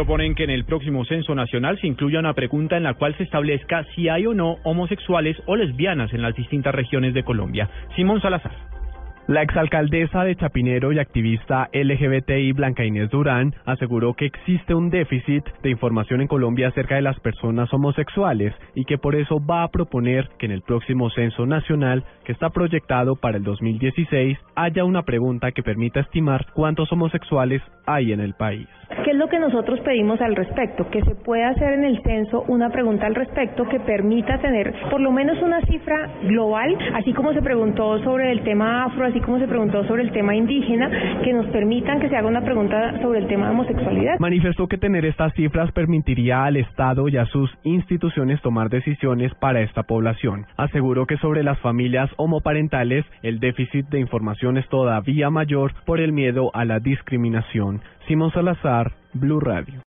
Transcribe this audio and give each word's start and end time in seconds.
Proponen 0.00 0.34
que 0.34 0.44
en 0.44 0.50
el 0.50 0.64
próximo 0.64 1.04
censo 1.04 1.34
nacional 1.34 1.78
se 1.78 1.86
incluya 1.86 2.20
una 2.20 2.32
pregunta 2.32 2.78
en 2.78 2.84
la 2.84 2.94
cual 2.94 3.14
se 3.18 3.22
establezca 3.22 3.84
si 3.94 4.08
hay 4.08 4.24
o 4.24 4.32
no 4.32 4.56
homosexuales 4.64 5.36
o 5.44 5.56
lesbianas 5.56 6.14
en 6.14 6.22
las 6.22 6.34
distintas 6.34 6.74
regiones 6.74 7.12
de 7.12 7.22
Colombia. 7.22 7.68
Simón 7.96 8.18
Salazar. 8.22 8.79
La 9.30 9.42
exalcaldesa 9.42 10.24
de 10.24 10.34
Chapinero 10.34 10.90
y 10.90 10.98
activista 10.98 11.68
LGBTI 11.72 12.50
Blanca 12.50 12.84
Inés 12.84 13.10
Durán 13.10 13.54
aseguró 13.64 14.14
que 14.14 14.26
existe 14.26 14.74
un 14.74 14.90
déficit 14.90 15.44
de 15.62 15.70
información 15.70 16.20
en 16.20 16.26
Colombia 16.26 16.66
acerca 16.66 16.96
de 16.96 17.02
las 17.02 17.20
personas 17.20 17.72
homosexuales 17.72 18.52
y 18.74 18.84
que 18.86 18.98
por 18.98 19.14
eso 19.14 19.38
va 19.38 19.62
a 19.62 19.68
proponer 19.68 20.28
que 20.40 20.46
en 20.46 20.52
el 20.52 20.62
próximo 20.62 21.10
censo 21.10 21.46
nacional 21.46 22.04
que 22.24 22.32
está 22.32 22.50
proyectado 22.50 23.14
para 23.14 23.36
el 23.36 23.44
2016 23.44 24.36
haya 24.56 24.82
una 24.82 25.04
pregunta 25.04 25.52
que 25.52 25.62
permita 25.62 26.00
estimar 26.00 26.46
cuántos 26.52 26.90
homosexuales 26.90 27.62
hay 27.86 28.10
en 28.10 28.18
el 28.18 28.34
país. 28.34 28.66
¿Qué 29.04 29.12
es 29.12 29.16
lo 29.16 29.28
que 29.28 29.38
nosotros 29.38 29.78
pedimos 29.80 30.20
al 30.20 30.34
respecto? 30.34 30.90
Que 30.90 31.02
se 31.02 31.14
pueda 31.14 31.50
hacer 31.50 31.74
en 31.74 31.84
el 31.84 32.02
censo 32.02 32.42
una 32.48 32.70
pregunta 32.70 33.06
al 33.06 33.14
respecto 33.14 33.64
que 33.68 33.78
permita 33.78 34.38
tener 34.38 34.74
por 34.90 35.00
lo 35.00 35.12
menos 35.12 35.40
una 35.40 35.60
cifra 35.62 36.10
global, 36.24 36.76
así 36.94 37.12
como 37.12 37.32
se 37.32 37.40
preguntó 37.40 38.02
sobre 38.02 38.32
el 38.32 38.42
tema 38.42 38.84
afro, 38.84 39.06
así 39.06 39.19
como 39.24 39.38
se 39.38 39.46
preguntó 39.46 39.84
sobre 39.86 40.02
el 40.02 40.12
tema 40.12 40.34
indígena, 40.34 40.90
que 41.22 41.32
nos 41.32 41.46
permitan 41.46 42.00
que 42.00 42.08
se 42.08 42.16
haga 42.16 42.28
una 42.28 42.42
pregunta 42.44 43.00
sobre 43.00 43.20
el 43.20 43.26
tema 43.28 43.46
de 43.46 43.52
homosexualidad. 43.52 44.18
Manifestó 44.18 44.66
que 44.66 44.78
tener 44.78 45.04
estas 45.04 45.32
cifras 45.34 45.70
permitiría 45.72 46.44
al 46.44 46.56
Estado 46.56 47.08
y 47.08 47.16
a 47.16 47.26
sus 47.26 47.50
instituciones 47.62 48.40
tomar 48.42 48.70
decisiones 48.70 49.34
para 49.34 49.60
esta 49.60 49.82
población. 49.82 50.46
Aseguró 50.56 51.06
que 51.06 51.16
sobre 51.18 51.42
las 51.42 51.58
familias 51.60 52.10
homoparentales 52.16 53.04
el 53.22 53.40
déficit 53.40 53.86
de 53.88 54.00
información 54.00 54.56
es 54.56 54.68
todavía 54.68 55.30
mayor 55.30 55.72
por 55.84 56.00
el 56.00 56.12
miedo 56.12 56.50
a 56.54 56.64
la 56.64 56.80
discriminación. 56.80 57.80
Simón 58.06 58.32
Salazar, 58.32 58.92
Blue 59.12 59.40
Radio. 59.40 59.74